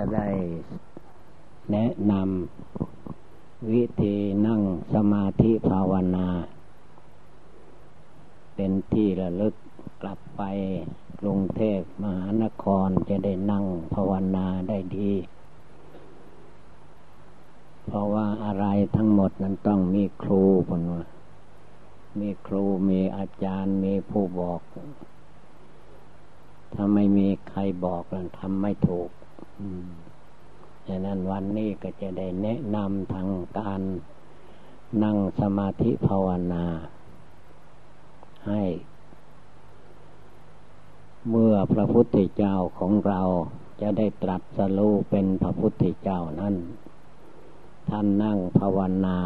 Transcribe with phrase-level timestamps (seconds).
[0.00, 0.28] จะได้
[1.72, 4.62] แนะนำวิธีนั่ง
[4.94, 6.26] สมาธิภาวนา
[8.54, 9.54] เป็นที่ระลึก
[10.02, 10.42] กลับไป
[11.20, 13.64] กรุงเทพมหานครจะได้นั่ง
[13.94, 15.12] ภาวนาได้ดี
[17.86, 21.04] เพราะว่าอะไรทั้งหมดนั้นต้องมีครูพนว่า
[22.20, 24.60] มีครูมีอาจารย์มีผู้บอก
[26.72, 29.10] ถ้าไม่มีใครบอกแล้วทำไม่ถูก
[30.88, 33.28] ฉะนั้นวันนี้ก็จะได้แนะนำทาง
[33.58, 33.80] การ
[35.02, 36.64] นั่งสมาธิภาวนา
[38.48, 38.62] ให้
[41.30, 43.22] เมื่อพระพุทธเจ้าของเรา
[43.80, 46.54] จะได้ตรัสรู้เป็นพระพุทธเจ้านั้น
[47.90, 49.18] ท่านนั่งภาวนา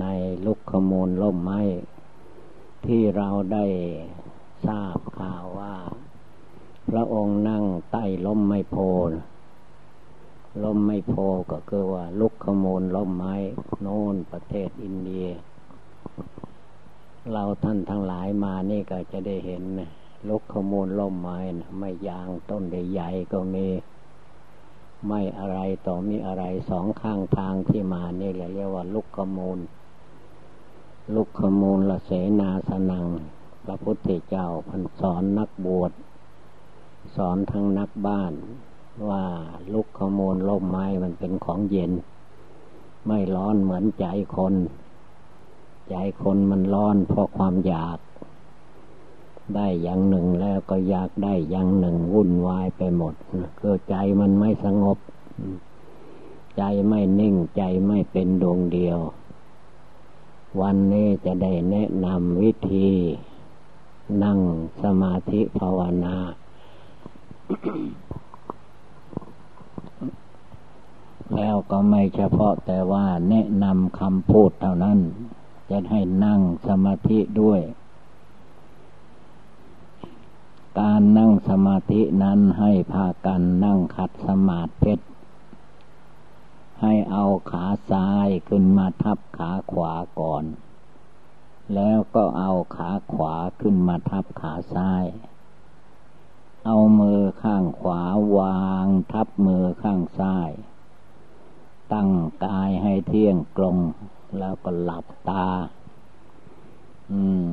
[0.00, 0.06] ใน
[0.44, 1.60] ลุกขมูลล่มไม้
[2.86, 3.66] ที่เราได้
[4.66, 5.74] ทราบข่าวว่า
[6.88, 8.76] พระองค์นั่งใต้ล้มไม้โพ
[9.12, 9.24] นะ
[10.62, 13.34] ลมไม่พอก็คือว่าลุกขโมลลมไม้
[13.80, 15.28] โน่นประเทศอินเดีย
[17.32, 19.62] เราท่านทั้งหลายมานี่ก็จะได้เห็น
[20.28, 23.66] ลุกขโมลลมไม้นะไม่ยางต้นใหญ่ก็มี
[25.06, 29.58] ไม่อะไรต่อมีอะไรสองข้างทางที่มานี่แหละเรียกว่าลุกขโมล
[31.14, 32.10] ลุกขโมลละเส
[32.40, 33.06] นาสนัง
[33.64, 35.92] พระพุทธเจ้าพันสอนนักบวช
[37.16, 38.32] สอนทั้งนักบ้าน
[39.08, 39.22] ว่า
[39.72, 41.92] ลุกขโมลล่มไม้มันเป็นของเย็น
[43.06, 44.06] ไม่ร้อนเหมือนใจ
[44.36, 44.54] คน
[45.90, 47.98] ใจคนมันร้อนเพราะความอยาก
[49.54, 53.14] ได้อย่างหนึ่งแล้วก็อยากได้อย่างหนึ่งวุ่นวายไปหมด
[53.58, 54.98] คือใจมันไม่สงบ
[56.58, 58.98] ใจไม่นิ่งใจไม่เป็นดวงเดียว
[60.60, 62.90] วันนี้จะได้แนะนำวิธี
[64.24, 64.38] นั่ง
[64.82, 66.16] สมาธิภาวนา
[71.36, 74.98] แล้วก็ไม่เฉพาะแต่ว่าแนะนำคำพูดเท่านั้น
[75.70, 77.60] จะให้นั่งสมาธิด้วย
[80.80, 84.94] การนั่งสมาธินั้นให้พากันนั่งขัดสมาธิ
[86.80, 90.44] ให้เอาขาซ้ายขึ้นมาทับขาขวาก่อน
[91.74, 95.04] แล้วก็เอาขาขวาขึ้นมาทับขาซ้าย
[96.66, 98.02] เอามือข้างขวา
[98.36, 100.50] วางทับมือข้างซ้าย
[101.92, 102.08] ตั้ง
[102.44, 103.76] กายให้เที่ยงตรง
[104.38, 105.46] แล้วก็หลับตา
[107.10, 107.52] อืม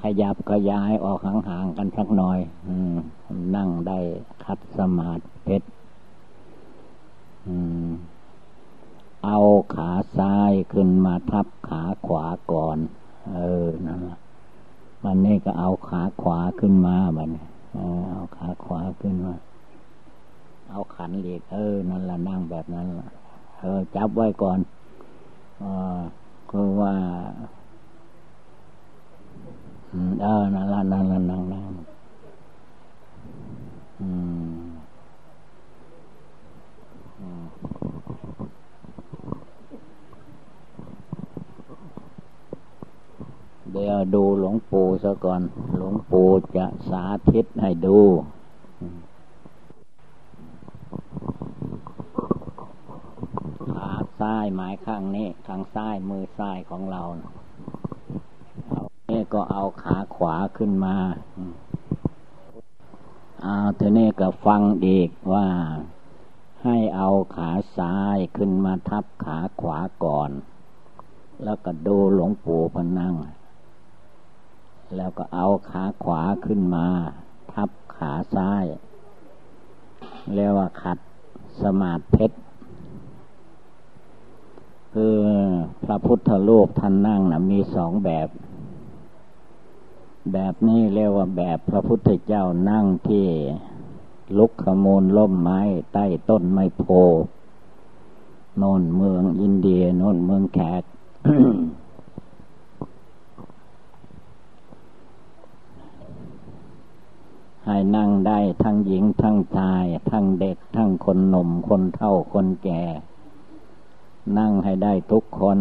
[0.00, 2.38] ขยับขยายออกห่างๆกันสักหน่อย
[2.68, 2.94] อืม
[3.56, 3.98] นั่งได้
[4.44, 5.56] คัดสมาธิ
[7.46, 7.56] อื
[7.86, 7.88] ม
[9.24, 9.38] เอา
[9.74, 12.78] ขาซ้ายขึ้นมาทับขาขวาก่อน
[13.34, 14.18] เออ นั่นละ
[15.02, 17.32] มันนี่ก็เอาขาขวาขึ้นมาบัดน
[18.10, 19.32] เอาขาขวาขึ้นมา
[21.02, 23.08] ขันเหล็กเออนั่นแหละนั่งแบบนั้นละ
[23.60, 24.58] เออจับไว้ก่อน
[25.62, 25.64] อ
[26.50, 26.94] คือว่า
[30.22, 31.70] เออนั่นละนั่นละนั่งนั่ง
[34.00, 34.08] อื
[34.48, 34.52] ม
[43.72, 45.40] เดี๋ยวดูหลวงปู่ซะก่อน
[45.76, 47.98] หลวงปู่จะสาธิตให้ดู
[54.22, 57.02] ซ้ายหมายข้างนี้ข้างซ้ายมือซ้ายของเรา
[58.68, 60.96] เอาเนี่ก็เอาขาขวาขึ้นมา
[63.42, 65.46] เอาเทนี้ก็ฟังอีกว่า
[66.64, 70.30] ให้เอาขาซ้ายขึ้นมาทับขาขวาก่อน
[71.44, 73.14] แล้วก็ดูหลวงปู่พนั่ง
[74.96, 76.86] แล้วก็เอาขาขวาขึ้นมา
[77.52, 78.64] ทับขาซ้าย
[80.34, 80.98] เรียกว่าขัด
[81.62, 82.26] สมาธิ
[84.96, 85.16] คือ
[85.84, 88.28] พระพุทธรูปท่านนั่งนะมีสองแบบ
[90.32, 93.26] แบบนี้เรียกว่าแบบพระพุทธเจ้านั่งที่
[94.38, 95.60] ลุกขมูลล่มไม้
[95.92, 96.84] ใต้ต้นไม้โพ
[98.58, 100.82] โนนเมืองอินเดียโนนเมืองแขก
[107.64, 112.82] ให้นั่งได้ทั้งหญิงทั้งชาย ทั้งเด็กทั้งคนหนุ่มคนเฒ่าคนแก่
[114.38, 115.58] นั่งให้ได้ทุกคน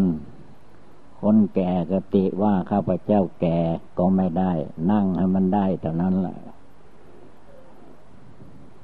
[1.22, 3.60] คนแก่กติว่าข้าพเจ้าแก่
[3.98, 4.52] ก็ไม่ได้
[4.92, 6.40] นั่งให้มันได้เท่านั้นแหละ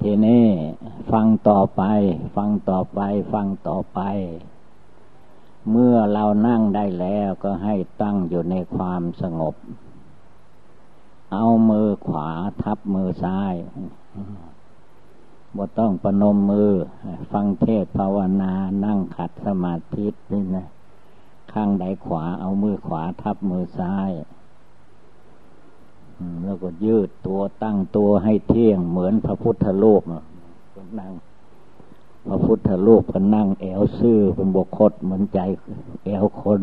[0.01, 0.45] ทีนี้
[1.11, 1.83] ฟังต่อไป
[2.35, 2.99] ฟังต่อไป
[3.33, 3.99] ฟังต่อไป
[5.71, 9.55] เมื่อเรานั่งได้แล้วก็ให้ตั้งอยู่ในความสงบ
[11.33, 12.29] เอามือขวา
[12.61, 13.53] ทับมือซ้าย
[15.57, 16.71] บ่ต้องประนมมือ
[17.31, 18.53] ฟังเทศภาวนา
[18.85, 20.67] นั่งขัดสมาธินี่นะ
[21.53, 24.11] ข้างใดขวาเอามือขวาทับมือซ้าย
[26.43, 30.01] แล้วก็ยืดตัวตั้งตัวให้เที่ยงเหมือนพระพุทธรูป
[30.99, 31.13] นั่ง
[32.27, 35.39] พระพุทธรูปก็นั่งแอวซื่อเป็นบกคดเหมือนใจ
[36.05, 36.61] แอวคน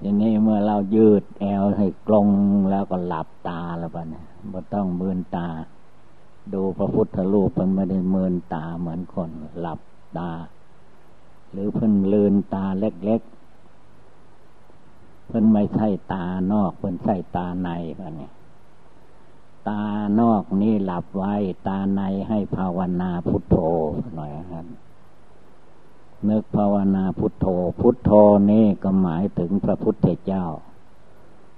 [0.00, 2.28] อย่นี้เมื่อเรายืดแอวให้กลง
[2.70, 5.48] แล้วก็หลับตาแล้วปะเนี่ยไม่ต้องเมืนตา
[6.52, 9.30] ดูพระพุทธรูปมันไม่ได้เมืนตาเหมือนคน
[9.60, 9.80] หลับ
[10.18, 10.30] ตา
[11.50, 18.32] หรือเพิ่นลืนตาเล็กๆ เพิ่นไม่ใช่ตานอก เพิ่นใช่ตาในปะเนี่ย
[19.68, 19.82] ตา
[20.20, 21.34] นอกนี่หลับไว้
[21.66, 23.56] ตาในให้ภาวนาพุทโธ
[24.16, 24.66] หน่อยครับ
[26.28, 27.46] นึกภาวนาพุทโธ
[27.80, 28.10] พุทโธ
[28.50, 30.46] นี่ก็หมายถึงพระพุทธเจ้า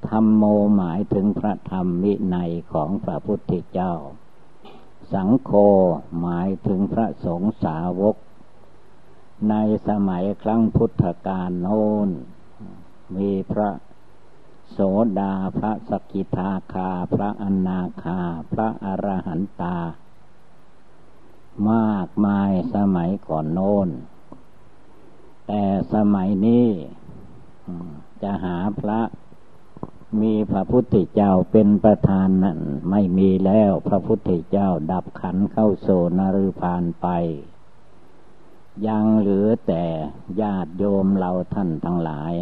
[0.09, 0.44] ธรรมโม
[0.76, 3.94] หมายถึงพระธรรมวินัยของพระพุทธเจ้า
[5.12, 5.50] สังโฆ
[6.20, 8.17] หมายถึงพระสงฆ์สาวก
[9.50, 9.55] ใน
[9.88, 12.08] สมัยครั้งพุทธกาลโน้น
[13.17, 13.70] มีพระ
[14.70, 14.79] โส
[15.19, 18.20] ดาพระสกิทาคา พระอนาคา
[18.53, 19.79] พระอรหันตา
[21.70, 23.88] มากมายสมัยก่อนโน้น
[25.55, 26.67] แต่สมัยนี้
[28.23, 29.01] จะหาพระ
[30.21, 32.59] มีพระพุทธเจ้าเป็นประธานนั้น
[32.91, 35.89] ไม่มีแล้วพระพุทธเจ้าดับขันเข้าโซ
[36.19, 37.09] นรุพานไป
[38.87, 39.85] ยังเหลือแต่
[40.41, 42.35] ญาติโยมเราท่านทั้งหลาย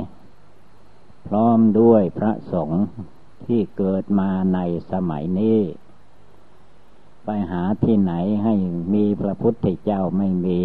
[1.26, 2.84] พร้อมด้วยพระสงฆ์
[3.46, 4.58] ที่เกิดมาใน
[4.92, 5.60] สมัยนี้
[7.24, 8.12] ไปหาที่ไหน
[8.44, 8.54] ให้
[8.94, 10.62] มีพระพุทธเจ้าไม่มี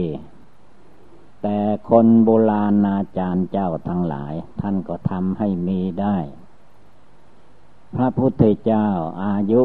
[1.48, 6.18] แต่คนโบราณอาจารย์เจ้าทั้งหลาย ท่านก็ทำให้มีได้
[7.96, 8.88] พระพุทธเจ้า
[9.24, 9.62] อายุ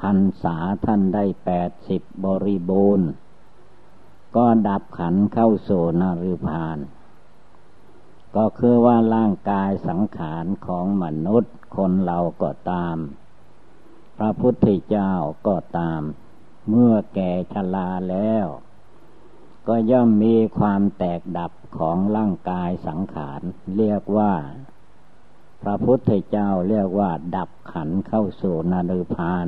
[0.00, 3.08] พันษาท่านได้แปดสิบบริบูรณ์
[4.36, 5.70] ก็ดับขันเข้าโซ
[6.00, 6.78] นริพาน
[8.36, 12.96] ก็คือว่าร่างกายสังขารของมนุษย์คนเราก็ตาม
[14.18, 15.12] พระพุทธเจ้า
[15.46, 16.00] ก็ตาม
[16.68, 18.48] เมื่อแก่ชราแล้ว
[19.68, 23.40] ก็ย่อมมีความแตกดับของร่างกายสังขาร
[23.76, 24.32] เรียกว่า
[25.62, 29.46] พระพุทธเจ้าเรียกว่า ดับขันเข้าสู่นาดุพาน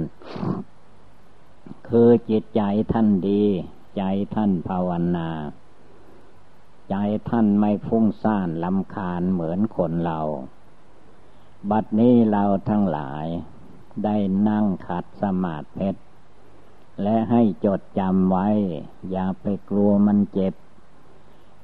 [1.89, 2.63] คือจิตใจ
[2.93, 3.45] ท่านดี
[3.97, 4.03] ใจ
[4.35, 5.31] ท่านภาวนา
[6.91, 6.97] ใจ
[7.29, 10.21] ท่านไม่ฟุ้งซ่านลำคาญเหมือนคนเรา
[11.71, 13.27] บัดนี้เราทั้งหลาย
[14.05, 14.17] ได้
[14.49, 15.91] นั่งขัดสมาธิ
[17.03, 18.49] และให้จดจำไว้
[19.11, 20.55] อย่าไปกลัวมันเจ็บ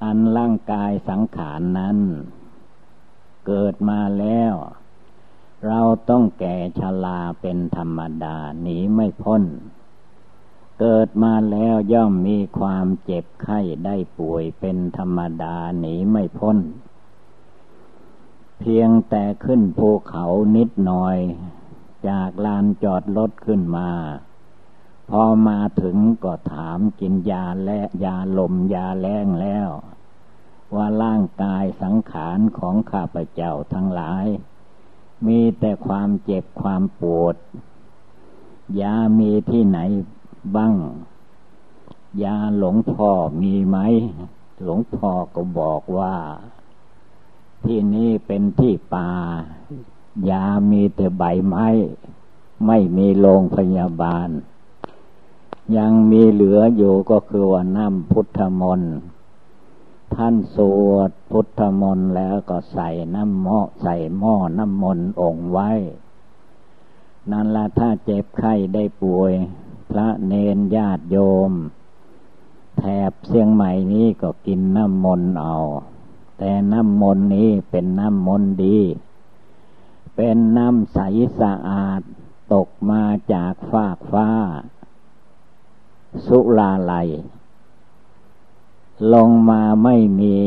[0.02, 1.98] อันร่างกายสังขารนนั้น
[3.46, 4.54] เกิดมาแล้ว
[5.66, 9.42] เราต้องแก่ชราเป็นธรรมดาหนีไม่พ้น
[10.80, 16.58] เกิดมาแล้วย่อมมีความเจ็บไข้ได้ป่วยเป็นธรรมดาหนีไม่พ้น
[18.58, 20.24] เพียงแต่ขึ้นภูเขา
[20.56, 21.18] นิดหน่อย
[22.08, 23.90] จากลานจอดรถขึ้นมา
[25.08, 29.68] พอมาถึงก็ถามกินยาและยาลมยาแรงแล้ว
[30.74, 34.26] ว่าร่างกายสังขารของข้าพเจ้าทั้งหลาย
[35.26, 37.36] มีแต่ความเจ็บความปวด
[38.80, 39.78] ยามีที่ไหน
[40.56, 40.74] บ้าง
[42.22, 43.10] ยาหลวงพ่อ
[43.42, 43.78] มีไหม
[44.62, 46.16] หลวงพ่อก็บอกว่า
[47.64, 49.10] ที่นี่เป็นที่ป่า
[50.30, 51.68] ยามีแต่ใบไม้
[52.66, 54.28] ไม่มีโรงพยาบาล
[55.76, 58.94] ยังมีเหลืออยู่ก็คือว่าน้ำพุทธมนต์
[60.14, 60.56] ท่านส
[60.88, 65.70] วดพุทธมนต์แล้วก็ใส่น้ำหม้อใส่หม้อน้ำมนต์องค์ไว้
[67.30, 69.32] นั่นละถ้าเจ็บไข้ได้ป่วย
[69.90, 71.16] พระเนนญาติโย
[71.50, 71.52] ม
[72.78, 75.56] แถบเสียงใหม่นี้ก็กินน้ำมนต์เอา
[76.38, 78.78] แต่น้ำมนต์นี้เป็นน้ำมนต์ดี
[80.16, 80.98] เป็นน้ำใส
[81.40, 82.00] สะอาด
[82.52, 84.28] ตกมาจากฟากฟ้า
[86.26, 86.92] สุลาไล
[89.14, 90.38] ลงมาไม่มี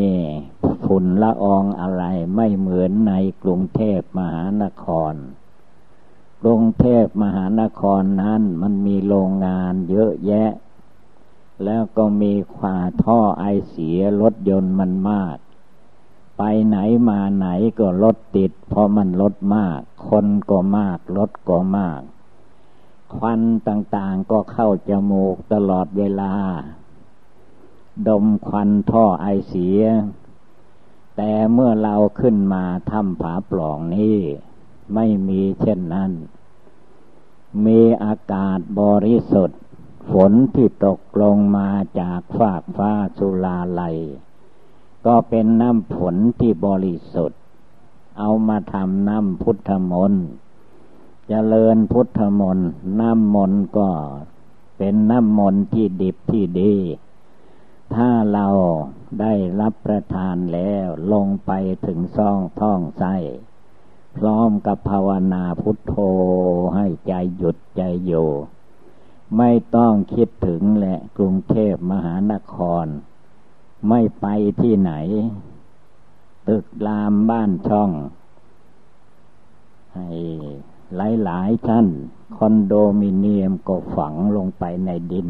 [0.86, 2.04] ฝุ่นละอองอะไร
[2.36, 3.14] ไม่เหมือนใน
[3.44, 5.14] กรุงเทพมหานคร
[6.42, 10.52] กรุงเทพมหานครนั้นมันมีโรงงานเยอะแยะ
[11.66, 15.38] แล้วก็มีควาท่อไอเสียรถยนต์มันมาก
[16.38, 16.78] ไปไหน
[17.10, 17.48] มาไหน
[17.80, 22.02] ก็รถติด เพราะมันรถมาก คนก็มากรถก็มาก
[23.14, 26.34] ควันต่างๆก็เข้าจมูกตลอดเวลา
[28.08, 29.82] ดมควันท่อไอเสีย
[31.16, 34.18] แต่เมื่อเราขึ้นมาถ้ำผาปล่องนี้
[34.94, 36.12] ไม่มีเช่นนั้น
[37.66, 39.62] มีอากาศบริสุทธิ์
[40.12, 43.84] ฝนที่ตกลงมาจากฟากฟ้าสุลาไหล
[45.06, 47.40] ก็เป็นน้ำฝนที่บริสุทธิ์
[48.20, 50.26] เอามาทำน้ำพุทธมนต์
[51.28, 53.90] เจริญพุทธมนต์น้ำมนต์ก็
[54.78, 56.74] เป็นน้ำมนต์ที่ดิบที่ดี
[57.96, 58.48] ถ้าเรา
[59.22, 61.52] ได้รับประทานแล้วลงไป
[61.86, 63.16] ถึงซ่องท้องไส้
[64.18, 65.96] พร้อมกับภาวนาพุทโธ
[66.76, 68.30] ให้ใจหยุดใจอยู่
[69.38, 72.86] ไม่ต้องคิดถึงแหละกรุงเทพมหานคร
[73.90, 74.26] ไม่ไป
[74.62, 74.94] ที่ไหน
[76.48, 77.92] ตึกรามบ้านช่อง
[79.96, 80.10] ให้
[80.96, 81.88] หลายหลายท่าน
[82.38, 85.28] คอนโดมิเนียมก็ฝังลงไปในดิน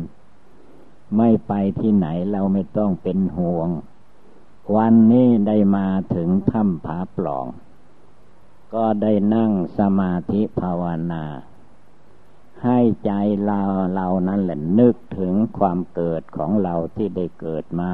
[1.18, 3.70] ไม่ไปที่ไหนเราไม่ต้องเป็นห่วง
[4.75, 7.48] วันนี้ได้มาถึงถ้ำผาปล่อง
[8.74, 11.24] ก็ได้นั่งสมาธิภาวนา
[12.63, 13.12] ให้ใจ
[13.46, 13.62] เรา
[13.94, 17.94] เรานั้นแหละนึกถึงความเกิดของเราที่ได้เกิดมา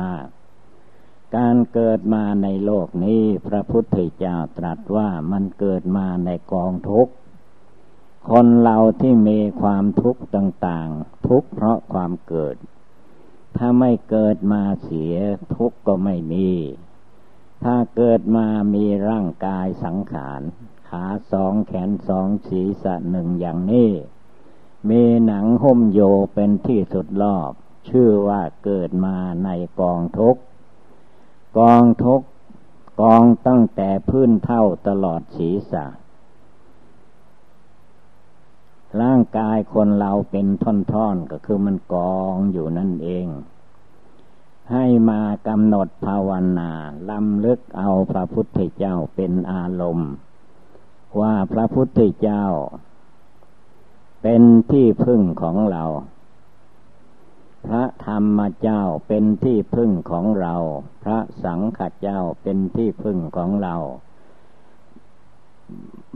[1.35, 7.13] การเกิดมาในโลกนี้พระพุทธเจ้าตรัสว่ามันเกิดมาในกองทุกข์
[8.31, 12.55] คนเราที่มีความทุกข์ต่างๆ ทุกข์เพราะความเกิด
[13.57, 15.15] ถ้าไม่เกิดมาเสีย
[15.55, 16.51] ทุกข์ก็ไม่มี
[17.63, 20.41] ถ้าเกิดมามีร่างกายสังขาร
[20.89, 23.91] ขาสองแขนสองศีรษะหนึ่งอย่างนี้
[24.89, 25.99] มีหนังหุ้มโย
[26.33, 27.51] เป็นที่สุดรอบ
[27.89, 30.37] ชื่อว่าเกิดมาในกองทุก
[31.59, 32.21] กองทุก
[33.01, 35.85] กองตั้งแต่พื้นเท่าตลอดศีรษะ
[39.01, 43.27] ร่างกายคนเราเป็นท่อนๆก็คือมันกองอยู่นั่นเอง
[44.71, 46.71] ให้มากำหนดภาวนา
[47.09, 50.11] ลำลึกเอาพระพุทธเจ้าเป็นอารมณ์
[51.19, 52.45] ว่าพระพุทธเจ้า
[54.21, 55.83] เป็นที่พึ่งของเรา
[57.67, 60.55] พระธรรมเจ้าเป็นที่พึ่งของเรา
[61.03, 63.75] พระสังฆเจ้าเป็นที่พึ่งของเรา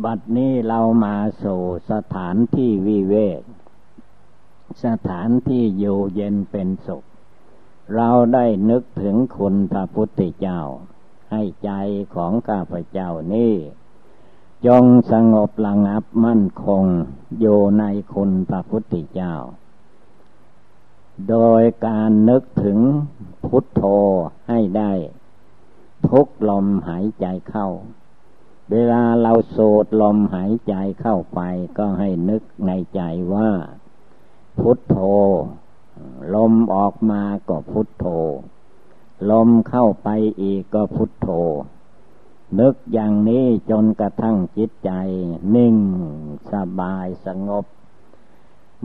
[0.04, 3.42] บัดนี้เรามาสู่สถานที่วิเวก
[4.86, 7.04] สถานที่อยู่เย็นเป็นสุข
[7.96, 10.62] เราได้นึกถึงคุณพระพุทธเจ้า
[11.32, 11.72] ให้ใจ
[12.16, 13.56] ของข้าพเจ้านี่
[14.66, 16.84] จงสงบระงับมั่นคง
[17.40, 19.34] อยู่ในคุณพระพุทธเจ้า
[21.30, 22.80] โดยการนึกถึง
[23.46, 23.84] พุทโธ
[24.48, 24.92] ให้ได้
[26.10, 27.68] ทุกลมหายใจเข้า
[28.72, 31.40] เวลาเราโสดลมหายใจเข้าไป
[31.78, 33.02] ก็ให้นึกในใจ
[33.34, 33.50] ว่า
[34.60, 34.98] พุทโธ
[36.34, 38.06] ลมออกมาก็พุทโธ
[39.32, 40.10] ลมเข้าไป
[40.42, 41.30] อีกก็พุทโธ
[42.60, 44.92] นึกอย่างนี้จนกระทั่งจิตใจ
[45.56, 45.76] นิ่ง
[46.52, 47.66] สบายสงบ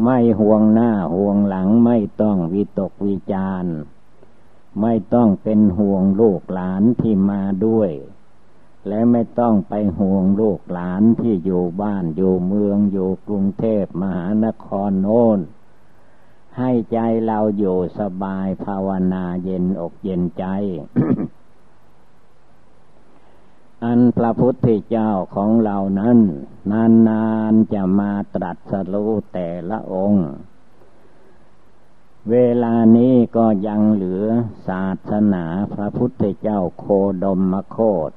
[0.02, 3.64] ไม่ห่วงหน้าห่วงหลังไม่ต้องวิตกวิจาร
[4.80, 7.92] ไม่ต้องเป็นห่วงลูกหลานที่มาด้วย
[8.88, 15.38] และไม่ต้องไปห่วงลูกหลานที่อยู่บ้านอยู่เมืองอยู่กรุงเทพมหานครโน้น
[16.58, 20.44] ให้ใจเราอยู่สบายภาวนาเย็นอกเย็นใจ
[23.84, 26.18] อันพระพุทธเจ้าของเรานั้น
[27.08, 30.26] นานๆจะมาตรัสรู้แต่ละองค์
[32.30, 34.24] เวลานี้ก็ยังเหลือ
[34.68, 36.86] ศาสนาพระพุทธเจ้าโค
[37.24, 37.78] ดมมโค
[38.10, 38.12] ต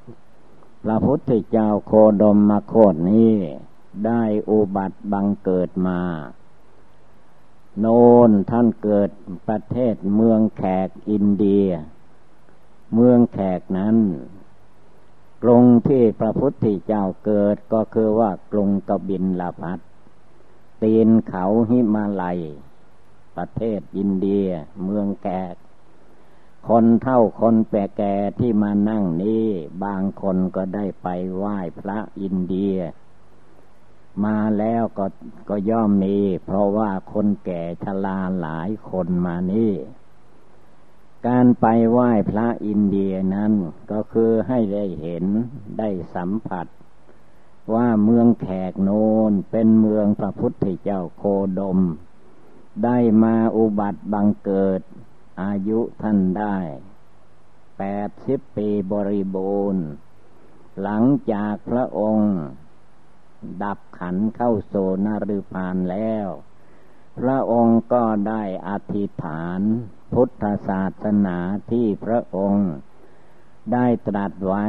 [0.83, 3.33] พระพุทธเจ้าโคดมมโคตนี้
[4.05, 6.01] ได้อุบัติบังเกิดมา
[7.79, 7.88] โน
[8.29, 9.09] นท่านเกิด
[9.48, 11.67] ประเทศเมืองแขกอินเดีย
[12.93, 13.98] เมืองแขกนั้น
[15.43, 19.79] กรุงที่พระพุทธเจ้าเกิดก็คือว่ากรุงกบินลาพัท
[20.81, 22.39] ตีนเขาหิมาลัย
[23.38, 24.48] ประเทศอินเดีย
[24.83, 25.55] เมืองแขก
[26.67, 29.45] คนเท่าคนแก่แก่ที่มานั่งนี้
[29.83, 32.77] บางคนก็ได้ไปไหว้พระอินเดีย
[34.25, 35.05] มาแล้วก็
[35.49, 39.73] ก็ย่อมมี เพราะว่าคนแก่ชราหลายคนมานี่
[41.27, 43.53] การไปไหว้พระอินเดียนั้น
[43.91, 45.25] ก็คือให้ได้เห็น
[45.77, 46.67] ได้สัมผัส
[47.73, 48.89] ว่าเมืองแขกโน
[49.29, 51.23] นเป็นเมืองพระพุทธเจ้าโค
[51.59, 51.79] ดม
[52.83, 54.81] ได้มาอุบัติบังเกิด
[55.41, 56.58] อายุท่านได้
[57.77, 59.86] แปดสิบปีบริบูรณ์
[60.81, 62.34] หลังจากพระองค์
[63.63, 64.74] ดับขันเข้าโซ
[65.05, 66.27] นฤพานแล้ว
[67.19, 69.62] พระองค์ก็ได้อธิษฐาน
[70.13, 71.38] พุทธศาสนา
[71.72, 72.69] ที่พระองค์
[73.74, 74.65] ได้ตรัสไว้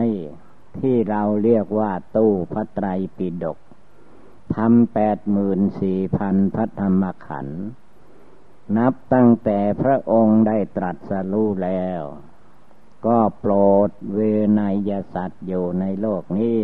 [0.78, 2.86] ที่เราเรียกว่าตู้พระไตร
[3.16, 3.58] ปิฎก
[4.56, 7.60] ทำแปดหมื่นสี่พันพระธรรมขันธ์
[8.76, 12.02] นับตั้งแต่พระองค์ได้ตรัสรู้แล้ว
[13.06, 13.52] ก็โปร
[13.88, 14.18] ดเว
[14.58, 16.60] นยสัตว์อยู่ในโลกนี้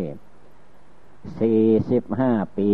[1.38, 2.72] สี่สิบห้าปี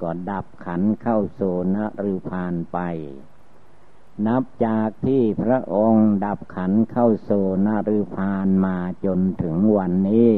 [0.00, 2.78] ก็ดับขันเข้าสู่นรุพานไป
[4.26, 10.32] นับจากที่พระองค์ดับขันเข้าสู่นรุพานมาจนถึงวันนี้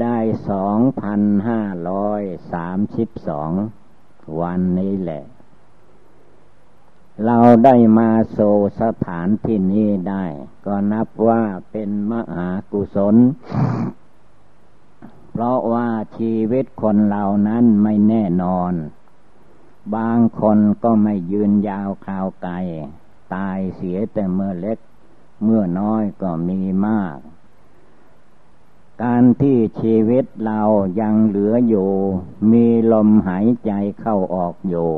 [0.00, 0.18] ได้
[0.50, 3.52] สองพันห้าร้อยสามสิบสอง
[4.40, 5.24] วันนี้แหละ
[7.26, 8.38] เราได้มาโซ
[8.80, 10.24] สถานที่นี้ได้
[10.66, 13.16] ก็นับว่าเป็นมหากุศล
[15.30, 18.72] เพราะว่าชีวิตคนเหล่านั้นไม่แน่นอน
[19.94, 22.54] บางคนก็ไม่ยืนยาวคราวไกล
[23.34, 24.78] ตายเสียแต่เมื่อเล็ก
[25.44, 27.16] เมื่อน้อยก็มีมาก
[29.02, 30.62] การที่ชีวิตเรา
[31.00, 31.90] ยังเหลืออยู่
[32.50, 34.90] มีลมหายใจเข้าออกอยู่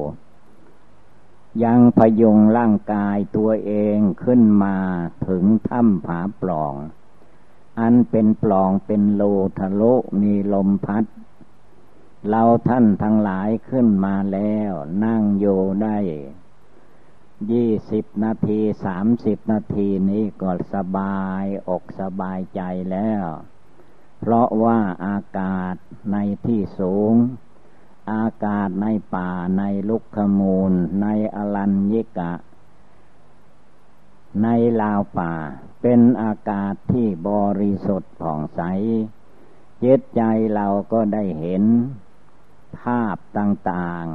[1.65, 4.77] ยังพยุงร่างกายตัวเองขึ้นมา
[5.29, 6.75] ถึงถ้ำผาปล่อง
[7.81, 9.23] อันเป็นปล่องเป็นโล
[9.59, 11.05] ทะลุมีลมพัด
[12.29, 14.73] เราท่านทั้งหลายขึ้นมาแล้ว
[15.05, 15.99] นั่งอยู่ได้
[17.51, 23.25] ยี่สิบนาทีสามสิบนาทีนี้ก็สบายอกสบายใจแล้ว
[24.21, 25.75] เพราะว่าอากาศ
[26.13, 26.17] ใน
[26.47, 27.15] ที่สูง
[28.11, 31.07] อากาศในป่าในลุกขมูล ใน
[31.37, 32.33] อลัญญิกะ
[34.43, 34.49] ใน
[34.81, 35.33] ลาวป่า
[35.83, 37.31] เป็นอากาศที่บ
[37.61, 38.61] ริสุทธิ์ผ่องใส
[39.83, 40.23] จิตใจ
[40.55, 41.63] เราก็ได้เห็น
[42.79, 44.07] ภาพต่าง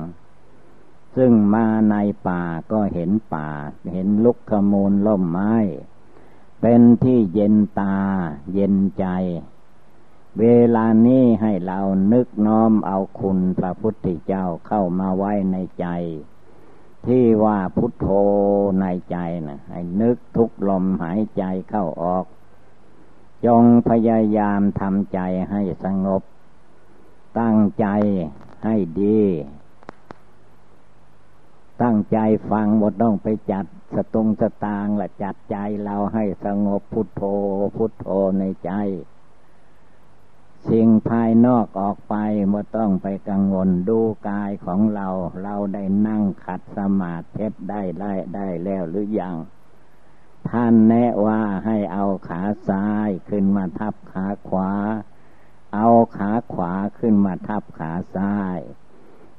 [0.53, 1.95] ๆ ซึ่งมาใน
[2.27, 3.49] ป่าก็เห็นป่า
[3.93, 5.55] เห็นลุกขมูลล่มไม้
[6.61, 7.97] เป็นที่เย็นตา
[8.53, 9.05] เย็นใจ
[10.39, 11.79] เวลานี้ให้เรา
[12.13, 15.87] นึกน้อมเอาคุณพระพุทธเจ้าเข้ามาไว้ในใจ
[17.05, 18.07] ที่ว่าพุทโธ
[18.81, 22.25] ในใจนะให้นึกทุกลมหายใจเข้าออก
[23.45, 25.19] จงพยายามทำใจ
[25.51, 26.21] ให้สงบ
[27.39, 27.87] ตั้งใจ
[28.65, 29.21] ให้ดี
[31.81, 32.17] ตั้งใจ
[32.51, 37.23] ฟังหมดต้องไปจัดสตงสตางละจัดใจเราให้สงบพุทโธ
[37.75, 38.07] พุทโธ
[38.39, 38.71] ในใจ
[40.69, 42.15] สิ่งภายนอกออกไป
[42.49, 45.07] ไม่ต้องไปกังวลดูกายของเรา
[45.43, 49.35] เราได้นั่งขัดสมาธิได้ได้ได้แล้วหรือยัง
[50.49, 54.71] ท่านแนะว่าให้เอาขาซ้ายขึ้นมาทับขาขวา
[55.73, 58.59] เอาขาขวาขึ้นมาทับขาซ้าย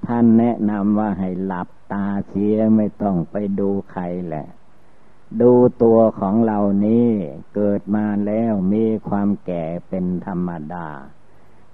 [0.07, 4.47] ท่านแนะนำว่าให้หลับตาเสียไม่ต้องไปดูใครแหละ
[5.43, 7.09] ดูตัวของเรานี้
[7.55, 10.89] เกิดมาแล้วมีความแก่เป็นธรรมดา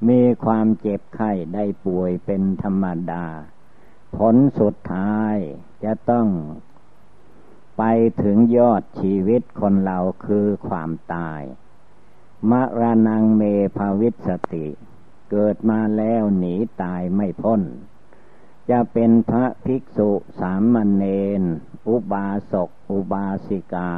[0.09, 3.25] มีความเจ็บไข้ได้ป่วยเป็นธรรมดา
[4.17, 5.37] ผลสุดท้าย
[5.85, 6.29] จะต้อง
[7.79, 7.83] ไป
[8.23, 11.43] ถึงยอดชีวิตคนเราคือความตาย
[12.51, 13.43] มรณงเม
[13.77, 14.67] ภาวิสติ
[15.31, 17.63] เกิดมาแล้วหนีตายไม่พ้น
[18.71, 21.05] จะเป็นพระภิกษุสามเณ
[21.41, 21.43] ร
[21.89, 23.93] อุบาสกอุบาสิกา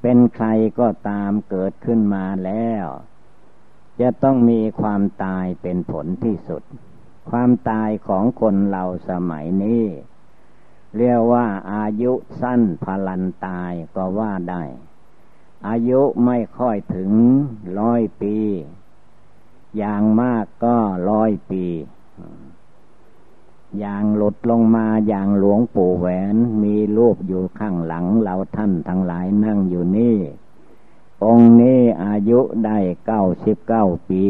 [0.00, 2.86] เป็นใครก็ตามเกิดขึ้นมาแล้ว
[4.00, 6.62] จะต้องมีความตายเป็นผลที่สุด
[7.30, 9.84] ความตายของคนเราสมัยนี้
[10.96, 14.62] เรียกว่าอายุสั้นพลันตายก็ว่าได้
[15.68, 17.10] อายุไม่ค่อยถึง
[17.78, 18.36] ร้อยปี
[19.76, 20.76] อย่างมากก็
[21.10, 21.64] ร้อยปี
[23.78, 30.16] อย่างหลุดลงมาอย่างหลวงปู่แหวน มีรูปอยู่ข้างหลังเราท่านทั้งหลายนั่งอยู่นี่
[31.24, 34.24] องค์นี้อายุได้เก้าสิบเก้าปี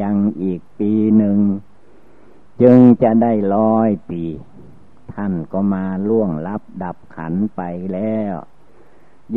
[0.00, 1.38] ยังอีกปีหนึ่ง
[2.62, 4.22] จึงจะได้ร้อยปี
[5.14, 7.60] ท่านก็มาล่วงลับดับขันไป
[7.94, 8.34] แล้ว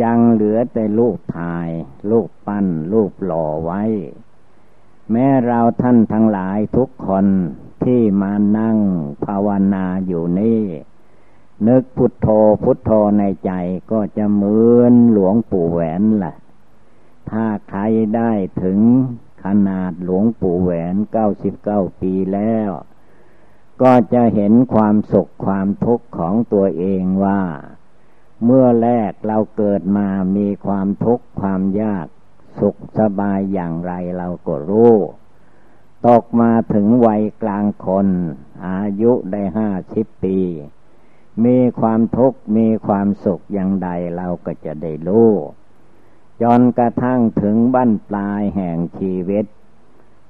[0.01, 1.69] ยังเหลือแต่ลูกถ่าย
[2.11, 3.83] ลูกปั้น ลูกหล่อไว้
[5.11, 7.27] แม้เราท่านทั้งหลายทุกคน
[7.83, 8.77] ที่มานั่ง
[9.25, 10.63] ภาวนาอยู่นี่
[11.67, 12.27] นึกพุทโธ
[12.63, 13.51] พุทโธในใจ
[13.91, 16.35] ก็จะเหมือนหลวงปู่แหวนละ่ะ
[17.31, 17.81] ถ้าใคร
[18.15, 18.31] ได้
[18.63, 18.79] ถึง
[19.43, 22.69] ขนาดหลวงปู่แหวนเก้าสิบเก้าปีแล้ว
[23.81, 27.41] ก็จะเห็นความสุขความทุกข์ของตัวเองว่า
[28.43, 32.07] เมื่อแรกเราเกิดมามีความทุกข์ความยาก
[32.59, 34.95] สุขสบายอย่างไรเราก็รู้
[36.05, 38.07] ตกมาถึงวัยกลางคน
[38.67, 40.37] อายุได้ห้าสิบปี
[41.45, 45.31] มีความทุกข์มีความสุขอย่างใดเราก็จะได้รู้
[46.41, 49.45] จนกระทั่งถึงบั้นปลายแห่งชีวิต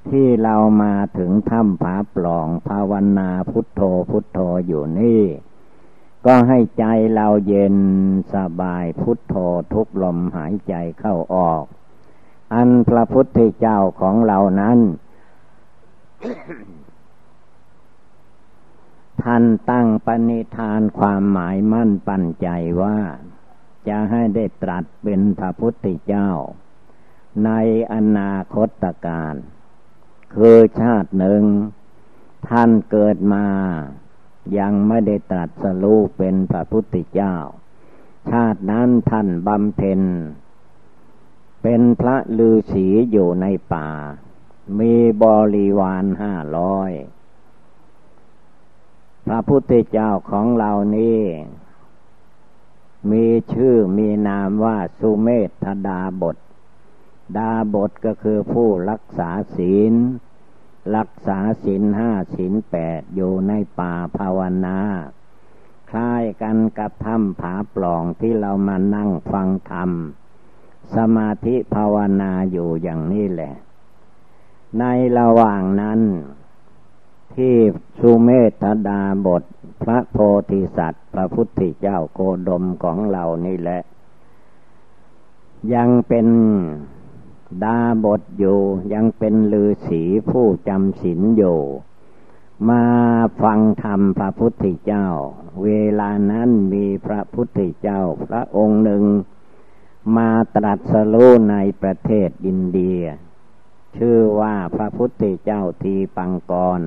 [0.10, 5.24] ที่เรามาถึงถ้ำผาปล่องภาวนาพุทโธพุทโธอยู่นี่
[6.26, 7.76] ก็ให้ใจเราเย็น
[8.34, 9.36] สบายพุทโธ
[9.74, 11.64] ทุกลมหายใจเข้าออก
[12.54, 14.80] อันพระพุทธเจ้าของเรานั้น
[19.24, 22.48] ท่านตั้งปณิธานความหมายมั่นปั้นใจ
[22.82, 23.00] ว่า
[23.88, 26.30] จะให้ได้ตรัสเป็นพระพุทธเจ้า
[27.46, 27.52] ใน
[27.94, 29.36] อนาคตการ
[30.36, 31.44] คือชาติหนึ่ง
[32.50, 33.46] ท่านเกิดมา
[34.60, 37.36] ยังไม่ได้ตรัสรู้เป็นพระพุทธเจ้า
[38.32, 40.02] ชาตินั้นท่านบำเพ็ญ
[41.64, 43.90] เป็นพระฤาษีอยู่ในป่า
[44.80, 45.26] มีบ
[45.56, 46.92] ริวารห้าร้อย
[49.26, 51.22] พระพุทธเจ้าของเรานี้
[53.12, 55.28] มีชื่อมีนามว่าสุเม
[55.64, 56.38] ธดาบท
[57.38, 59.94] ดาบทก็คือผู้รักษาศีล
[60.96, 64.80] รักษาศีลห้าศีลแปดอยู่ในป่าภาวนา
[65.90, 69.92] คล้ายกันกับถ้ำผาปล่องที่เรามานั่งฟังธรรม
[70.96, 73.54] สมาธิภาวนาอยู่อย่างนี้แหละ
[74.80, 74.86] ใน
[75.20, 76.00] ระหว่างนั้น
[77.36, 77.56] ที่
[78.00, 78.30] สุเม
[78.62, 79.44] ธดาบท
[79.82, 80.18] พระโพ
[80.52, 83.82] ธิสัตว์ พระพุทธเจ้าโกดมของเรานี่แหละ
[85.74, 86.28] ยังเป็น
[87.64, 88.60] ดาบทอยู่
[88.94, 91.60] ยังเป็นลือศีผู้จำศีลอยู่
[92.70, 92.84] มา
[93.42, 95.08] ฟังธรรมพระพุทธเจ้า
[95.64, 99.04] เวลานั้นมีพระพุทธเจ้าพระองค์หนึ่ง
[100.18, 103.02] มาตรัสรู้ในประเทศอินเดีย
[103.98, 106.82] ชื่อว่าพระพุทธเจ้าทีปังกร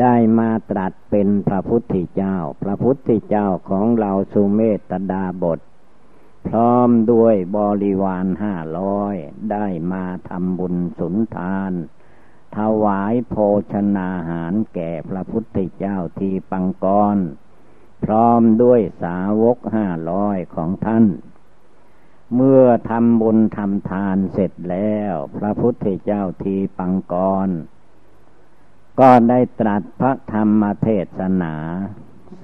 [0.00, 5.60] ได้มาตรัสเป็นพระพุทธเจ้า พระพุทธเจ้าของเราสุเมตดาบท
[6.48, 9.14] พร้อมด้วยบริวารห้าร้อย
[9.52, 11.72] ได้มาทำบุญสุนทาน
[12.56, 13.34] ถวายโภ
[13.72, 17.16] ชนาหารแก่พระพุทธเจ้าทีปังกร
[18.04, 21.04] พร้อมด้วยสาวกห้าร้อยของท่าน
[22.34, 27.14] เมื่อทำบุญทำทานเสร็จแล้ว พระพุทธเจ้าทีปังก
[27.46, 27.48] ร
[29.00, 31.54] ก็ได้ตรัสพระธรรมเทศนา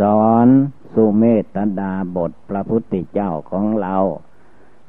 [0.00, 0.46] สอน
[0.92, 3.96] สุเมตดาบทพระพุทธเจ้าของเรา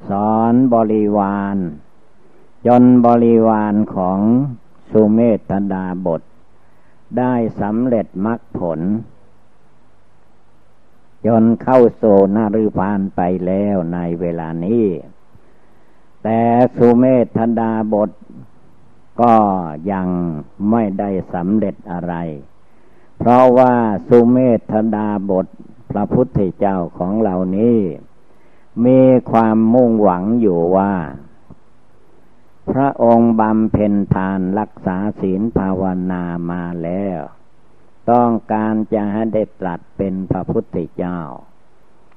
[0.08, 1.56] สอนบริวาร
[2.66, 4.20] จนบริวารของ
[4.90, 6.22] สุเมตดาบท
[7.18, 8.80] ได้สำเร็จมรรคผล
[11.26, 12.02] จนเข้าโซ
[12.36, 14.86] นารุพานไปแล้วในเวลานี้
[16.22, 16.40] แต่
[16.76, 17.04] สุเม
[17.36, 18.10] ธดาบท
[19.20, 19.34] ก็
[19.92, 20.08] ยัง
[20.70, 22.14] ไม่ได้สำเร็จอะไร
[23.18, 23.74] เพราะว่า
[24.08, 24.38] สุเม
[24.70, 25.46] ธดาบท
[25.90, 27.78] พระพุทธเจ้าของเหล่านี้
[28.84, 30.94] มีความมุ่งหวังอยู่ว่า
[32.70, 37.20] พระองค์บำเพ็ญทานรักษาศีลภาวนามาแล้ว
[38.10, 41.18] ต้องการจะให้ได้ตรัสเป็นพระพุทธเจ้า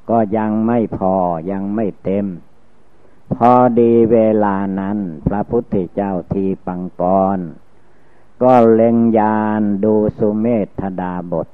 [0.10, 1.16] ก็ยังไม่พอ
[1.52, 2.26] ยังไม่เต็ม
[3.34, 4.98] พอดีเวลานั้น
[5.28, 7.04] พระพุทธเจ้าทีปังก
[7.38, 7.40] ร
[8.44, 10.46] ก็เล็งยานดูสุเม
[10.80, 11.48] ธดาบท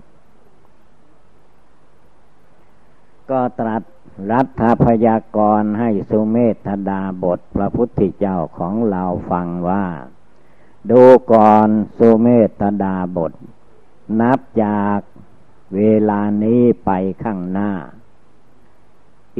[3.29, 3.83] ก็ตรัส
[4.31, 9.85] รัฐพยากรให้สุเมธดาบทพระพุทธเจ้าของเราฟังว่า
[10.91, 12.27] ดูก่อนสุเม
[12.61, 13.33] ธดาบท
[14.19, 14.99] นับจาก
[15.75, 16.91] เวลานี้ไป
[17.23, 17.71] ข้างหน้า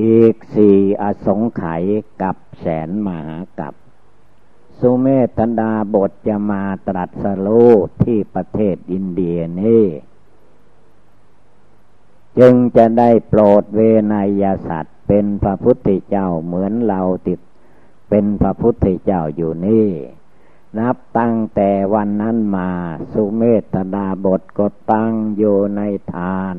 [0.02, 1.84] อีกสี่อสงไขย
[2.22, 3.74] กับแสนมหากับ
[4.80, 7.72] สุเมธดาบทจะมาตรัสรู้
[8.04, 9.86] ที่ประเทศอินเดียนี่
[12.40, 13.80] จึงจะได้โปรดเว
[14.14, 17.40] นยสัตว์ เป็นพระพุทธเจ้าเหมือนเราติด
[18.10, 19.88] เป็นพระพุทธเจ้าอยู่นี่
[20.80, 22.72] นับตั้งแต่วันนั้นมา
[23.14, 23.42] สุเม
[23.74, 25.82] ธดาบทก็ตั้งอยู่ใน
[26.14, 26.56] ทาน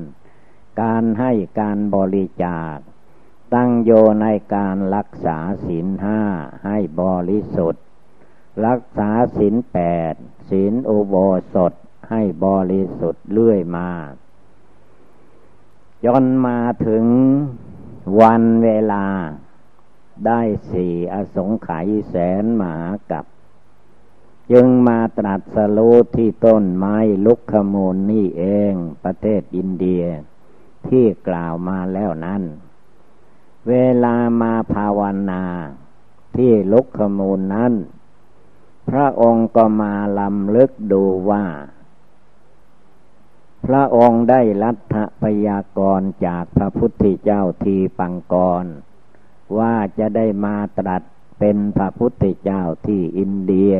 [0.82, 2.76] การให้การบริจาค
[3.54, 3.90] ตั้งโย
[4.22, 6.20] ในการรักษาศีลห้า
[6.64, 7.84] ให้บริสุทธิ์
[8.66, 9.78] รักษาศีลแป
[10.12, 10.14] ด
[10.48, 11.14] ศีลอุโบ
[11.54, 11.72] สถ
[12.10, 13.90] ให้บริสุทธิ์เรื่อยมา
[16.04, 17.04] จนมาถึง
[18.20, 19.06] วันเวลา
[20.26, 22.76] ได้สี่อสงไขยแสนหมา
[23.10, 23.24] กับ
[24.52, 30.04] จึงมาตรัสรู้ที่ต้นไม้ลุกขมูลนี่เองประเทศอินเดีย
[30.88, 32.42] ที่กล่าวมาแล้วนั้น
[33.68, 35.44] เวลามาภาวนา
[36.36, 37.72] ที่ลุกขมูลนั้น
[38.88, 41.44] พระองค์ก็มาลำลึกดูว่า
[43.66, 48.64] พระองค์ได้รัฐพยากรจากพระพุทธเจ้าทีปังกร
[49.58, 51.02] ว่าจะได้มาตรัส
[51.38, 53.74] เป็นพระพุทธเจ้าที่อินเดีย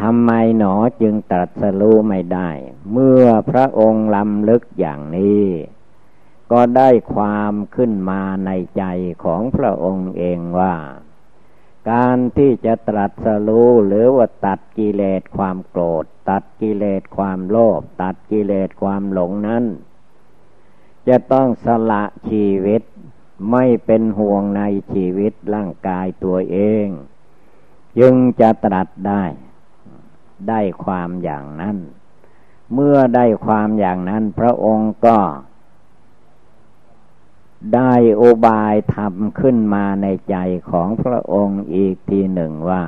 [0.00, 2.50] ทำไมหนอจึงตรัสรู้ไม่ได้
[2.92, 5.46] เมื่อพระองค์ลำลึกอย่างนี้
[6.52, 8.84] ก็ได้ความขึ้นมาในใจ
[9.24, 10.74] ของพระองค์เองว่า
[11.90, 19.64] การที่จะตรัสรู้หรือว่าตัดกิเลสความโกรธ ตัดกิเลสความโลภตัดกิเลสความหลงนั้น
[21.08, 22.82] จะต้องสละชีวิต
[23.52, 26.86] ไม่เป็นห่วงในชีวิตร่างกายตัวเอง
[27.98, 29.24] จึงจะตรัสได้
[30.48, 31.76] ได้ความอย่างนั้น
[32.74, 35.18] เมื่อได้ความอย่างนั้น พระองค์ก็
[37.74, 40.36] ได้อบายทำขึ้นมาในใจ
[40.70, 42.84] ของพระองค์อีกทีหนึ่งว่า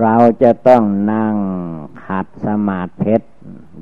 [0.00, 1.36] เราจะต้องนั่ง
[2.04, 3.16] ขัดสมาธิ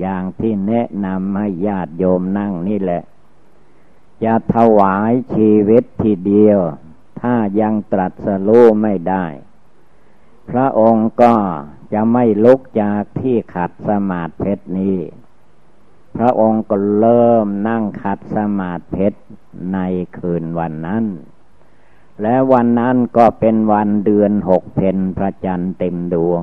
[0.01, 3.03] อย่างที่แนะนำให้ญาติโยมนั่งนี่แหละ
[4.25, 6.59] จะถวายชีวิตทีเดียว
[7.21, 9.25] ถ้ายังตรัสรู้ไม่ได้
[10.51, 11.35] พระองค์ก็
[11.93, 14.99] จะไม่ลุกจากที่ขัดสมาธิเพชรนี้
[16.17, 19.21] พระองค์ก็เริ่มนั่งขัดสมาธิเพชร
[19.73, 19.79] ใน
[20.19, 21.05] คืนวันนั้น
[22.23, 26.43] และวันนั้นก็เป็นวันเดือนหกเพนพระจันทร์เต็มดวง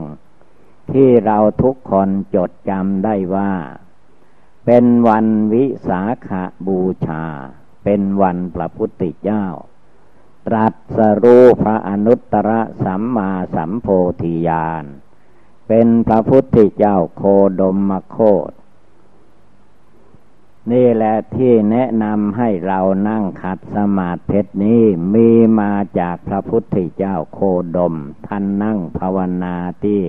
[0.92, 3.52] ที่เราทุกคนจดจำได้ว่า
[4.66, 7.24] เป็นวันวิสาขาบูชา
[7.84, 9.46] เป็นวันพระพุทธเจ้า
[10.48, 12.52] ตรัสรู้พระอนุตตร
[12.84, 13.88] สัมมาสัมโพ
[14.22, 14.86] ธิญาณ
[15.68, 17.24] เป็นพระพุทธเจ้าโค
[17.60, 18.18] ดมมโค
[18.50, 18.52] ต
[20.72, 27.40] นี่แหละที่แนะนำให้เรานั่งขัดสมาธินี้มีมาจากพระพุทธเจ้าโค
[27.78, 27.96] ดม
[28.28, 30.04] ท่านนั่งภาวนาที่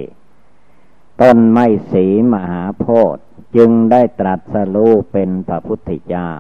[1.21, 3.25] ต้นไม้สีมหาโพธิ์
[3.57, 6.31] จึงได้ตรัสรู้เป็นพระพุทธเจ้า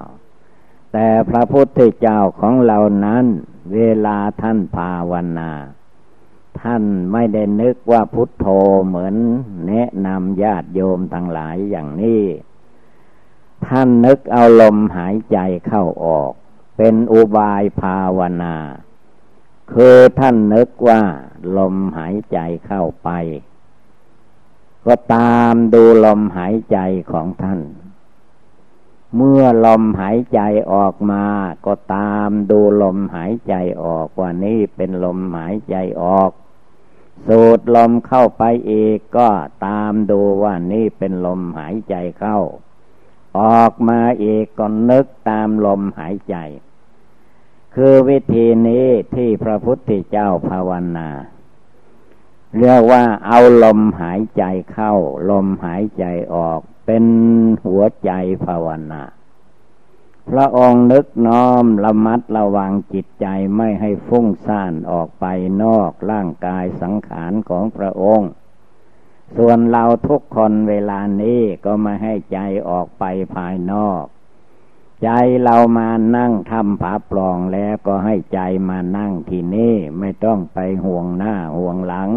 [0.92, 3.26] แต่พระพุทธเจ้าของเรานั้น
[3.72, 5.51] เวลาท่านภาวนา
[6.61, 8.46] ท่านไม่ได้นึกว่าพุทโธ
[8.87, 9.14] เหมือน
[9.68, 12.22] แนะนำญาติโยมทั้งหลายอย่างนี้
[13.66, 16.33] ท่านนึกเอาลมหายใจเข้าออก
[16.77, 18.57] เป็นอุบายภาวนา
[19.72, 21.01] คือท่านนึกว่า
[21.59, 23.11] ลมหายใจเข้าไป
[24.87, 26.79] ก็ตามดูลมหายใจ
[27.12, 27.61] ของท่าน
[29.16, 30.40] เมื่อลมหายใจ
[30.72, 31.25] ออกมา
[31.66, 36.31] ก็ตามดูลมหายใจออกว่านี่เป็นลมหายใจออก
[37.27, 39.31] สูดลมเข้าไปอีกก็
[39.66, 42.38] ตามดูว่านี่เป็นลมหายใจเข้า
[43.40, 46.37] ออกมาอีกก็นึกตามลมหายใจ
[47.75, 51.09] คือวิธีนี้ที่พระพุทธเจ้าภาวนา
[52.59, 54.92] เรียกว่าเอาลมหายใจเข้า
[55.31, 56.61] ลมหายใจออก
[56.94, 57.11] เป็น
[57.64, 58.12] หัวใจ
[58.44, 59.02] ภาวนา
[60.31, 63.26] พระองค์นึกน้อมระมัดระวังจิตใจ
[63.57, 65.24] ไม่ให้ฟุ้งซ่านออกไป
[65.62, 68.31] นอกร่างกายสังขารของพระองค์
[69.37, 74.05] ส่วนเราทุกคนเวลานี้ก็มาให้ใจออกไปภายนอก
[75.02, 75.11] ใจ
[75.44, 82.11] เรามานั่งทำผาปลองแล้วก็ให้ใจมานั่งที่นี่ไม่ต้องไปห่วงหน้าห่วงหลัง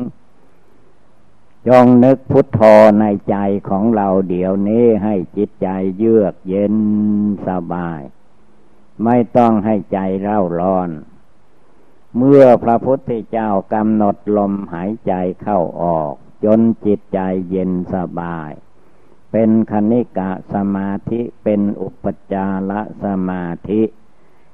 [1.68, 2.62] จงนึกพุทโธ
[3.00, 3.38] ในใจ
[3.70, 6.76] ของเราเดี๋ยวนี้ให้จิตใจเยือกเย็น
[7.48, 8.02] สบาย
[9.04, 10.90] ไม่ต้องให้ใจเร่าร้อน
[12.18, 16.14] เมื่อพระพุทธเจ้ากำหนดลมหายใจเข้าออก
[16.46, 18.52] จนจิตใจเย็นสบาย
[19.32, 22.72] เป็นคณิกะสมาธิเป็นอุปจาร
[23.04, 23.82] สมาธิ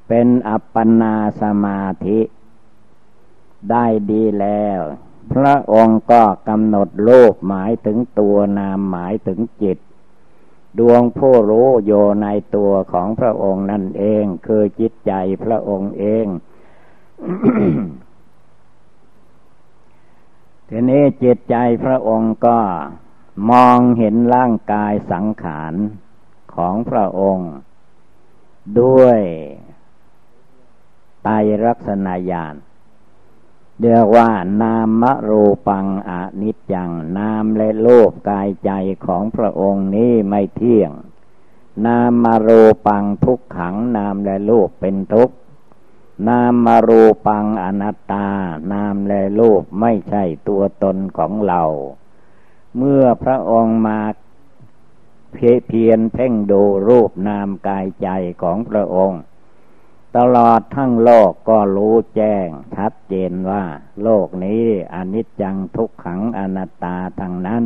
[0.07, 2.19] เป็นอัปปนาสมาธิ
[3.71, 4.81] ได้ดีแล้ว
[5.33, 9.77] พระองค์ก็กำหนดโลกหมายถึงตัวนามหมายถึงจิต
[10.79, 11.91] ดวงผู้รู้โย
[12.23, 15.13] ในตัวของพระองค์นั่นเอง คือจิตใจ
[15.43, 16.25] พระองค์เอง
[20.69, 22.59] ทีนี้จิตใจพระองค์ก็
[23.51, 25.73] มองเห็นร่างกายสังขาร
[26.55, 27.51] ของพระองค์
[28.81, 29.21] ด้วย
[31.23, 31.33] ไตร
[31.65, 32.55] ลักษณญาณ
[33.83, 34.29] เรียกว่า
[34.61, 38.71] นามรูปังอนิจจัง นามและโลกกายใจ
[39.05, 40.91] ของพระองค์นี้ไม่เที่ยง
[41.85, 45.35] นามมรูปังทุกขัง นามและโลกเป็นทุกข์
[46.27, 48.27] นามมรูปังอนัตตา
[48.73, 51.63] นามและโลกไม่ใช่ตัวตนของเรา
[52.77, 53.99] เมื่อพระองค์มา
[55.33, 58.09] เพียนเพ่งดูรูปนามกายใจ
[58.41, 59.21] ของพระองค์
[60.17, 63.63] ตลอดทั้งโลกก็รู้แจ้งชัดเจนว่า
[64.03, 67.65] โลกนี้อนิจจังทุกขังอนัตตาทั้งนั้น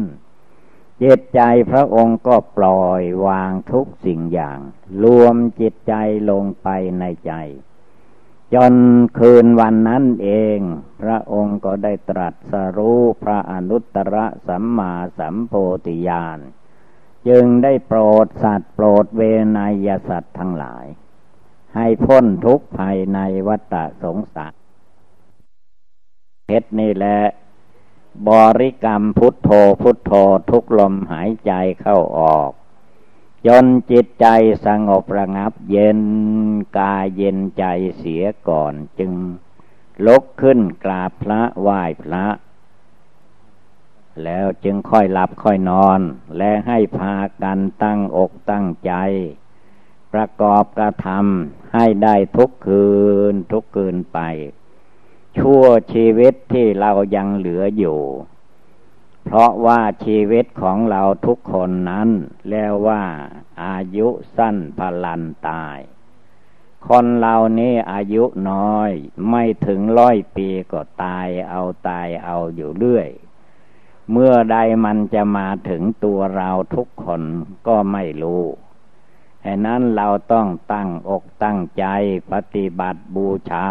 [1.03, 4.59] จิตใจพระองค์ก็ปล่อยวางทุกสิ่งอย่าง
[5.03, 5.93] รวมจิตใจ
[6.29, 6.67] ลงไป
[6.99, 7.33] ในใจ
[8.53, 8.73] จน
[9.17, 10.59] คืนวันนั้นเอง
[11.01, 14.15] พระองค์ก็ได้ตรัสรู้พระอนุตตร
[14.47, 15.53] สัมมาสัมโพ
[15.85, 16.39] ธิญาณ
[17.27, 19.21] จึงได้โปรดสัตว์โปรดเว
[19.57, 20.85] นยสัตว์ทั้งหลาย
[21.75, 24.53] ให้พ้นทุกข์ภายในวัฏสงสาร
[26.45, 27.19] เพชรนี่แหละ
[28.27, 29.49] บริกรรมพุทโธ
[29.81, 30.11] พุทโธ
[30.49, 32.51] ทุกลมหายใจเข้าออก
[33.47, 34.27] จนจิตใจ
[34.65, 36.01] สงบระงับเย็น
[36.79, 37.65] กายเย็นใจ
[37.97, 39.11] เสียก่อนจึง
[40.05, 42.25] ลุกขึ้นกราบพระไหว้พระ
[44.23, 45.99] แล้วจึงค่อยหลับค่อยนอน
[46.37, 48.93] และให้พากันตั้งอกตั้งใจ
[50.15, 52.87] ประกอบกระทำให้ได้ทุกคื
[53.31, 54.19] นทุกคืนไป
[55.37, 57.99] ชั่วชีวิตที่เรายังเหลืออยู่
[59.25, 62.09] เพราะว่าชีวิตของเราทุกคนนั้น
[62.49, 63.03] แล้วว่า
[63.63, 65.79] อายุสั้นพลันตาย
[66.87, 68.91] คนเรานี้อายุน้อย
[69.29, 73.09] ไม่ถึงร้อยปีก็ตายเอาตายเอาอยู่เรื่อย
[74.11, 77.21] เมื่อใดมันจะมาถึงตัวเราทุกคน
[77.67, 78.43] ก็ไม่รู้
[79.45, 81.85] ฉะนั้นเราต้องตั้งอกตั้งใจ
[82.31, 83.69] ปฏิบัติบูชา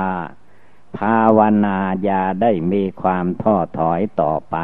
[0.98, 4.56] ภาวนาอย่าได้มีความท้อถอยต่อไป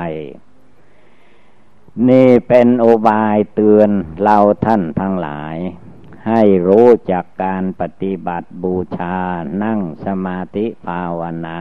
[2.09, 3.91] นี่เป็นโอบายเตือน
[4.23, 5.57] เราท่านทั้งหลาย
[6.29, 9.17] ให้รู้จากการปฏิบัติบูชา
[9.63, 11.61] นั่งสมาธิภาวนา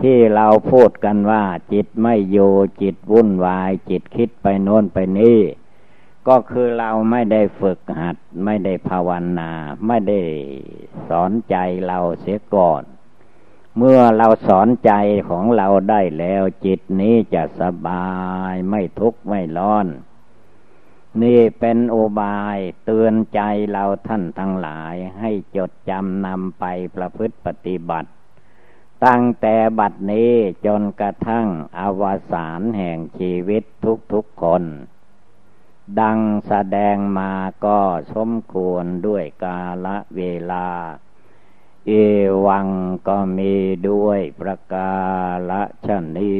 [0.00, 2.38] ที่เราพูดกันว่าจิตไม่โย
[2.82, 5.40] จิตวุ่นวายจิตคิดไปโน้นไปนี่
[6.28, 9.50] ก็คือเราไม่ได้ฝึกหัด ไม่ได้ภาวนา
[9.86, 10.20] ไม่ได้
[11.08, 12.82] สอนใจเราเสียก่อน
[13.76, 14.92] เมื่อเราสอนใจ
[15.28, 18.10] ของเราได้แล้วจิตนี้จะสบา
[18.52, 19.86] ยไม่ทุกข์ไม่ร้อน
[21.22, 26.64] นี่เป็นโอบายเตือนใจเราท่านทั้งหลายให้จดจำนำไป
[26.96, 28.10] ประพฤติปฏิบัติ
[29.04, 30.32] ตั้งแต่บัดนี้
[30.66, 31.46] จนกระทั่ง
[31.78, 33.62] อวสานแห่งชีวิต
[34.12, 34.62] ทุกๆคน
[36.00, 37.32] ดังแสดงมา
[37.64, 37.80] ก็
[38.14, 40.20] สมควรด้วยกาละเว
[40.50, 40.68] ลา
[41.86, 41.92] เอ
[42.46, 42.68] วัง
[43.08, 43.54] ก็มี
[43.88, 44.92] ด้วยประกา
[45.50, 45.52] ศ
[45.86, 46.36] ชนี